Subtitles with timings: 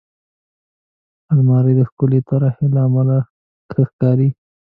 [1.31, 3.17] الماري د ښکلې طراحۍ له امله
[3.71, 4.29] ښه ښکاري